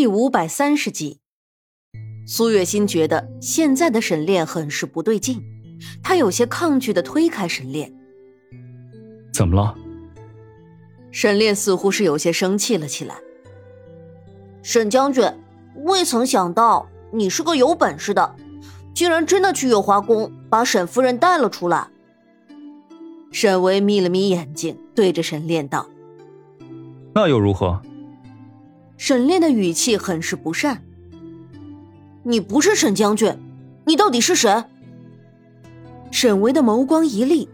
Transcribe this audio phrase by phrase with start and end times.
[0.00, 1.18] 第五百三十集，
[2.26, 5.44] 苏月心觉得现在的沈炼很是不对劲，
[6.02, 7.92] 他有些抗拒的推开沈炼。
[9.30, 9.76] 怎么了？
[11.12, 13.16] 沈炼似乎是有些生气了起来。
[14.62, 15.22] 沈将军，
[15.84, 18.34] 未曾想到你是个有本事的，
[18.94, 21.88] 竟然真的去月华宫把沈夫人带了出来。
[23.32, 25.86] 沈巍眯了眯眼睛，对着沈炼道
[27.14, 27.82] ：“那又如何？”
[29.00, 30.84] 沈炼的语气很是不善。
[32.22, 33.34] 你不是沈将军，
[33.86, 34.62] 你到底是谁？
[36.10, 37.48] 沈巍的眸光一厉，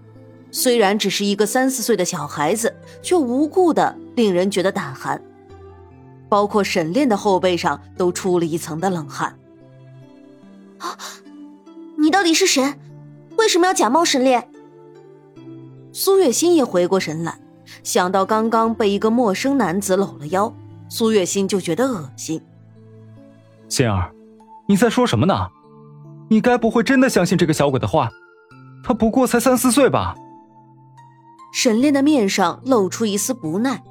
[0.50, 5.22] 虽然只是一个三四岁的小孩子，却无故的令人觉得胆寒。
[6.28, 9.38] 包括沈炼的后背上都出了一层的冷汗。
[10.78, 10.98] 啊！
[11.96, 12.74] 你到底是谁？
[13.36, 14.50] 为什么要假冒沈炼？
[15.92, 17.38] 苏月心也回过神来，
[17.84, 20.52] 想到刚刚被一个陌生男子搂了腰。
[20.88, 22.40] 苏月心就觉得恶心。
[23.68, 24.12] 心儿，
[24.68, 25.48] 你在说什么呢？
[26.28, 28.08] 你该不会真的相信这个小鬼的话？
[28.84, 30.14] 他不过才三四岁吧？
[31.52, 33.82] 沈炼的面上露出一丝不耐，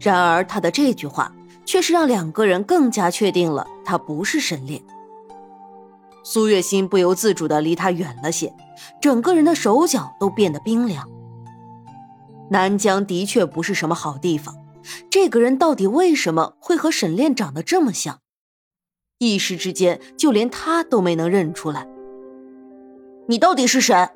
[0.00, 1.32] 然而他的这句话
[1.64, 4.82] 却是让两个人更加确定了他不是沈炼。
[6.22, 8.54] 苏月心不由自主的离他远了些，
[9.00, 11.08] 整个人的手脚都变得冰凉。
[12.50, 14.54] 南疆的确不是什么好地方。
[15.10, 18.20] 这个人到底为什么会和沈炼长得这么像？
[19.18, 21.88] 一时之间，就连他都没能认出来。
[23.28, 24.08] 你到底是谁？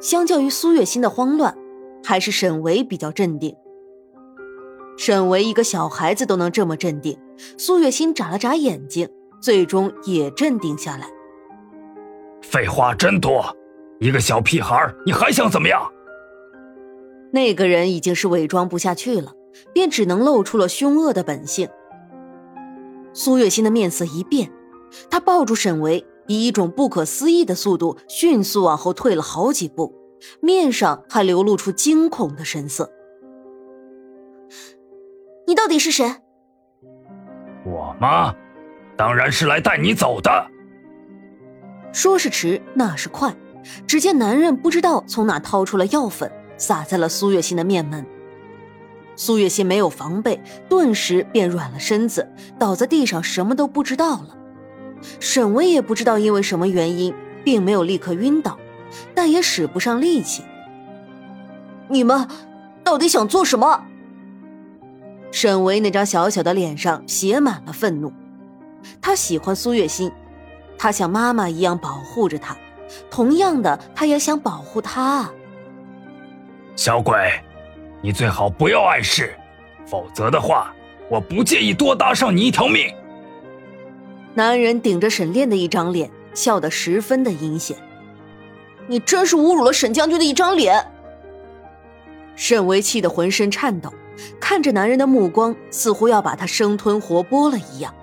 [0.00, 1.56] 相较于苏月心的慌乱，
[2.04, 3.56] 还是沈维比较镇定。
[4.98, 7.18] 沈维一个小孩子都能这么镇定，
[7.58, 9.08] 苏月心眨了眨眼睛，
[9.40, 11.08] 最终也镇定下来。
[12.42, 13.44] 废话真多，
[13.98, 15.82] 一个小屁孩，你还想怎么样？
[17.32, 19.32] 那个人已经是伪装不下去了，
[19.74, 21.68] 便只能露出了凶恶的本性。
[23.12, 24.50] 苏月心的面色一变，
[25.10, 29.94] 她抱住沈维，以一种不可思议的速度迅速往后退了好几步，
[30.40, 32.90] 面上还流露出惊恐的神色。
[35.46, 36.16] 你到底是谁？
[37.64, 38.34] 我吗？
[38.96, 40.50] 当然是来带你走的。
[41.92, 43.34] 说是迟，那是快。
[43.86, 46.30] 只见男人不知道从哪掏出了药粉。
[46.56, 48.04] 洒在了苏月心的面门，
[49.14, 52.28] 苏月心没有防备，顿时便软了身子，
[52.58, 54.36] 倒在地上，什么都不知道了。
[55.20, 58.58] 沈巍也不知道因为什么原因，并没有立刻晕倒，
[59.14, 60.42] 但也使不上力气。
[61.88, 62.26] 你们
[62.82, 63.84] 到底想做什么？
[65.30, 68.12] 沈巍那张小小的脸上写满了愤怒。
[69.00, 70.10] 他喜欢苏月心，
[70.78, 72.56] 他像妈妈一样保护着她，
[73.10, 75.30] 同样的，他也想保护她。
[76.76, 77.16] 小鬼，
[78.02, 79.34] 你最好不要碍事，
[79.86, 80.74] 否则的话，
[81.08, 82.94] 我不介意多搭上你一条命。
[84.34, 87.78] 男人顶着沈炼的一张脸，笑得十分的阴险。
[88.86, 90.86] 你真是侮辱了沈将军的一张脸。
[92.36, 93.90] 沈维气得浑身颤抖，
[94.38, 97.94] 看着男人的目光似乎要把他生吞活剥了一样。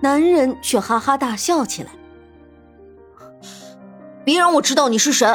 [0.00, 1.90] 男人却哈哈大笑起来。
[4.24, 5.32] 别让我知道你是谁，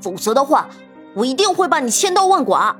[0.00, 0.66] 否则的话。
[1.14, 2.76] 我一定会把你千刀万剐。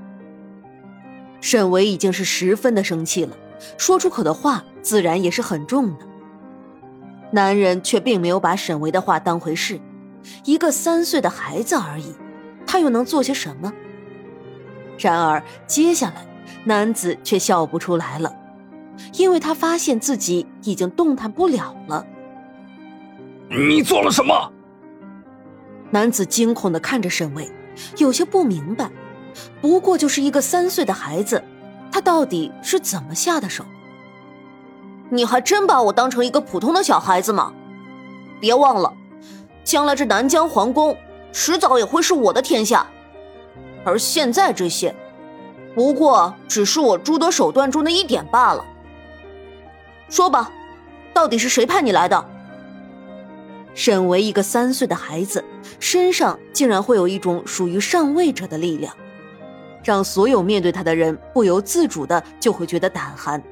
[1.41, 3.37] 沈维已经是十分的生气了，
[3.79, 6.07] 说出口的话自然也是很重的。
[7.33, 9.81] 男人却并没有把沈维的话当回事，
[10.45, 12.15] 一个三岁的孩子而已，
[12.67, 13.73] 他又能做些什么？
[14.99, 16.27] 然而接下来，
[16.65, 18.35] 男子却笑不出来了，
[19.15, 22.05] 因为他发现自己已经动弹不了了。
[23.49, 24.53] 你做了什么？
[25.91, 27.51] 男子惊恐的看着沈维。
[27.97, 28.91] 有些不明白，
[29.61, 31.43] 不过就是一个三岁的孩子，
[31.91, 33.65] 他到底是怎么下的手？
[35.09, 37.53] 你还真把我当成一个普通的小孩子吗？
[38.39, 38.93] 别忘了，
[39.65, 40.97] 将来这南疆皇宫
[41.33, 42.87] 迟早也会是我的天下，
[43.85, 44.95] 而现在这些，
[45.75, 48.65] 不过只是我诸多手段中的一点罢了。
[50.09, 50.51] 说吧，
[51.13, 52.25] 到底是谁派你来的？
[53.75, 55.45] 身为一个三岁的孩子，
[55.79, 58.95] 身上竟然会有一种属于上位者的力量，
[59.85, 63.43] 让所有面对他的人不由自主的就会觉得胆寒。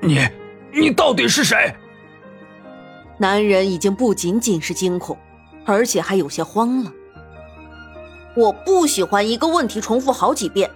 [0.00, 0.18] 你，
[0.72, 1.74] 你到底是谁？
[3.18, 5.16] 男人已经不仅仅是惊恐，
[5.64, 6.92] 而且还有些慌了。
[8.34, 10.68] 我不喜欢一个问题重复好几遍，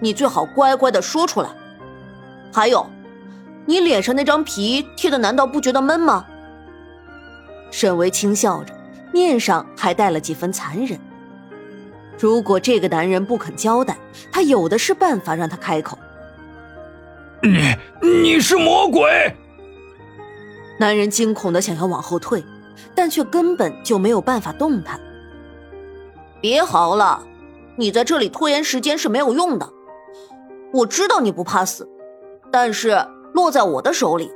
[0.00, 1.48] 你最好乖乖的说出来。
[2.52, 2.84] 还有，
[3.64, 6.26] 你脸上那张皮贴的难道不觉得闷吗？
[7.70, 8.74] 沈维轻笑着，
[9.12, 10.98] 面上还带了几分残忍。
[12.18, 13.96] 如果这个男人不肯交代，
[14.30, 15.98] 他有的是办法让他开口。
[17.42, 19.34] 你你是魔鬼！
[20.78, 22.44] 男人惊恐的想要往后退，
[22.94, 25.00] 但却根本就没有办法动弹。
[26.40, 27.22] 别嚎了，
[27.76, 29.68] 你在这里拖延时间是没有用的。
[30.72, 31.88] 我知道你不怕死，
[32.50, 33.02] 但是
[33.32, 34.30] 落在我的手里，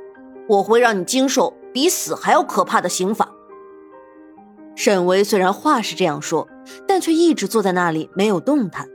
[0.47, 3.29] 我会让你经受比死还要可怕的刑罚。
[4.77, 6.47] 沈维虽然话是这样说，
[6.87, 8.87] 但却一直坐在那里没有动弹。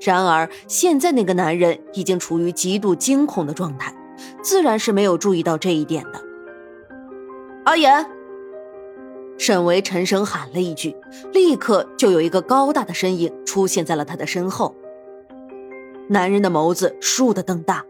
[0.00, 3.94] 然而现在那个男人已经处于极度惊恐的状态，
[4.42, 6.20] 自然是没有注意到这一点的。
[7.66, 8.04] 阿言，
[9.38, 10.96] 沈维沉声喊了一句，
[11.32, 14.74] 立刻就有一个高大的身影出现在了他的身后。
[16.08, 17.84] 男人的眸子倏地瞪大，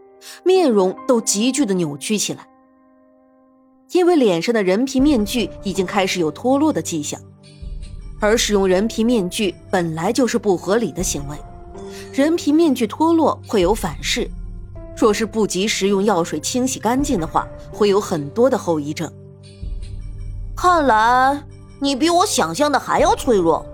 [0.44, 2.46] 面容都急剧的扭曲起来。
[3.92, 7.20] 因为脸上的人皮面具已经开始有脱落的迹象，
[8.20, 11.36] 而使用人皮面具本来就是不合理的行为。
[12.12, 14.30] 人皮面具脱落会有反噬，
[14.96, 19.10] 若是不及时用药水清洗干净的话，会有很多的后遗症。
[20.56, 21.42] 看来
[21.80, 23.66] 你比我想象的还要脆弱。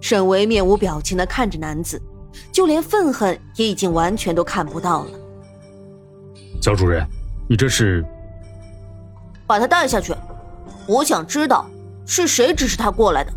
[0.00, 2.02] 沈维面无表情的看着男子，
[2.50, 5.10] 就连愤恨也已经完全都看不到了。
[6.60, 7.06] 焦主任，
[7.48, 8.04] 你这是？
[9.52, 10.14] 把他带下去，
[10.86, 11.66] 我想知道
[12.06, 13.30] 是谁指使他过来的。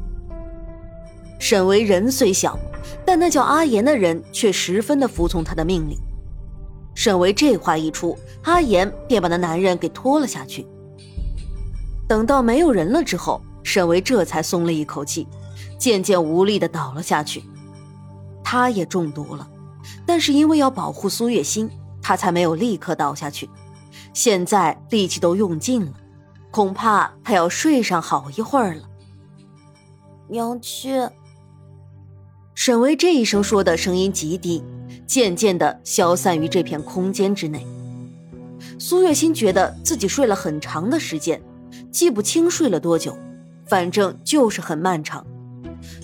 [1.40, 2.58] 沈维人虽小，
[3.06, 5.98] 但那叫阿言的人却十分的服从他的命令。
[6.94, 10.66] 沈维这话一出，阿言便把那男人给拖了下去。
[12.08, 15.28] 等到没有人了之后，沈维这才松了一口气，
[15.78, 17.44] 渐渐无力的倒了下去。
[18.42, 19.46] 他也中毒了，
[20.06, 21.70] 但是因为要保护苏月心，
[22.02, 23.50] 他才没有立刻倒下去。
[24.14, 25.92] 现在力气都用尽了。
[26.56, 28.84] 恐怕他要睡上好一会儿了。
[30.30, 31.06] 娘亲，
[32.54, 34.64] 沈巍这一声说的声音极低，
[35.06, 37.68] 渐渐的消散于这片空间之内。
[38.80, 41.42] 苏月心觉得自己睡了很长的时间，
[41.92, 43.18] 记不清睡了多久，
[43.66, 45.28] 反正就是很漫长。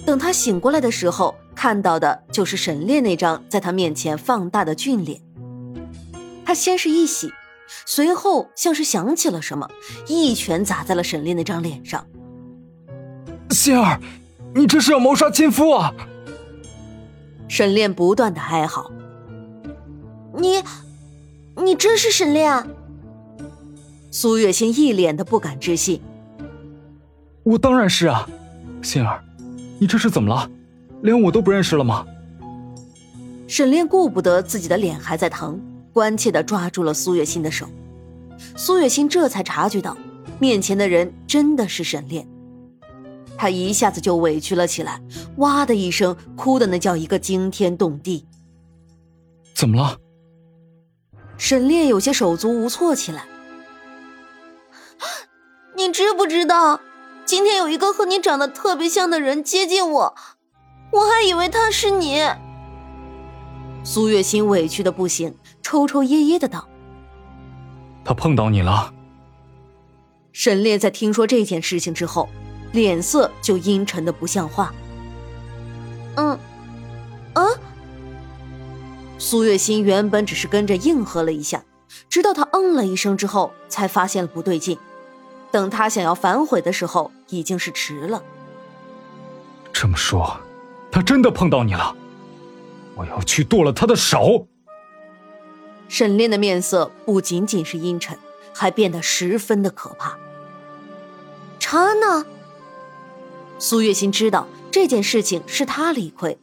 [0.05, 5.21] 等他醒过来的时候，看到的就是沈炼那张在他面前放大的俊脸。
[6.43, 7.31] 他先是一喜。
[7.85, 9.69] 随后，像是想起了什么，
[10.07, 12.05] 一拳砸在了沈炼那张脸上。
[13.49, 13.99] 心儿，
[14.55, 15.93] 你这是要谋杀亲夫啊！
[17.47, 18.89] 沈炼不断的哀嚎
[20.37, 20.63] ：“你，
[21.55, 22.65] 你真是沈炼？”
[24.09, 26.01] 苏月心一脸的不敢置信
[27.43, 28.27] ：“我当然是啊，
[28.81, 29.23] 心儿，
[29.79, 30.49] 你这是怎么了？
[31.01, 32.05] 连我都不认识了吗？”
[33.47, 35.59] 沈炼顾不得自己的脸还在疼。
[35.93, 37.67] 关切地抓住了苏月心的手，
[38.55, 39.97] 苏月心这才察觉到，
[40.39, 42.27] 面前的人真的是沈炼。
[43.37, 45.01] 他一下子就委屈了起来，
[45.37, 48.25] 哇的一声哭的那叫一个惊天动地。
[49.53, 49.97] 怎么了？
[51.37, 53.25] 沈炼有些手足无措起来。
[55.75, 56.79] 你知不知道，
[57.25, 60.15] 今天有一个和你长得特别像的人接近我，
[60.91, 62.21] 我还以为他是你。
[63.83, 65.33] 苏月心委屈的不行。
[65.61, 66.67] 抽抽噎噎的道
[68.03, 68.93] ：“他碰到你了。”
[70.33, 72.29] 沈烈在听说这件事情之后，
[72.71, 74.73] 脸色就阴沉的不像话。
[76.15, 76.37] 嗯，
[77.33, 77.43] 啊？
[79.17, 81.63] 苏月心原本只是跟着应和了一下，
[82.09, 84.77] 直到他嗯了一声之后，才发现了不对劲。
[85.51, 88.23] 等他想要反悔的时候，已经是迟了。
[89.73, 90.39] 这么说，
[90.91, 91.95] 他真的碰到你了？
[92.95, 94.47] 我要去剁了他的手！
[95.91, 98.17] 沈炼的面色不仅仅是阴沉，
[98.53, 100.17] 还变得十分的可怕。
[101.59, 102.25] 长安呢？
[103.59, 106.37] 苏月心知道这件事情是他理亏，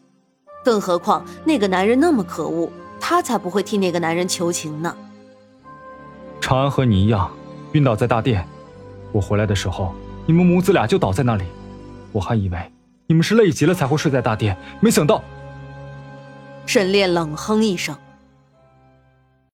[0.63, 4.95] 更何况那个男人那么可恶，他才不会替那个男人求情呢。
[6.43, 7.35] 长安和你一样，
[7.73, 8.47] 晕倒在大殿。
[9.13, 9.95] 我回来的时候，
[10.27, 11.45] 你们母子俩就倒在那里，
[12.13, 12.71] 我还以为
[13.07, 15.25] 你们是累极了才会睡在大殿，没想到。
[16.67, 17.97] 沈炼冷哼一声。